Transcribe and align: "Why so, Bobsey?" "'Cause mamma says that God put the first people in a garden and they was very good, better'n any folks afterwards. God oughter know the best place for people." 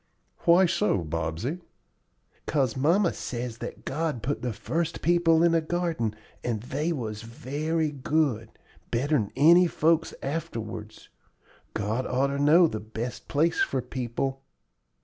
"Why 0.45 0.65
so, 0.65 1.03
Bobsey?" 1.03 1.59
"'Cause 2.47 2.75
mamma 2.75 3.13
says 3.13 3.59
that 3.59 3.85
God 3.85 4.23
put 4.23 4.41
the 4.41 4.51
first 4.51 5.03
people 5.03 5.43
in 5.43 5.53
a 5.53 5.61
garden 5.61 6.15
and 6.43 6.59
they 6.59 6.91
was 6.91 7.21
very 7.21 7.91
good, 7.91 8.49
better'n 8.89 9.31
any 9.35 9.67
folks 9.67 10.15
afterwards. 10.23 11.09
God 11.75 12.07
oughter 12.07 12.39
know 12.39 12.65
the 12.65 12.79
best 12.79 13.27
place 13.27 13.61
for 13.61 13.79
people." 13.79 14.41